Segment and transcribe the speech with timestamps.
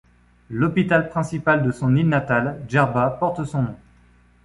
[0.49, 3.75] L'hôpital principal de son île natale, Djerba, porte son nom.